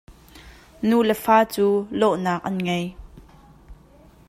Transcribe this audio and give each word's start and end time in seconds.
Nu 0.87 0.97
le 1.07 1.13
fa 1.23 1.37
cu 1.53 1.67
lawhnak 1.99 2.41
an 2.47 2.55
ngei. 2.65 2.85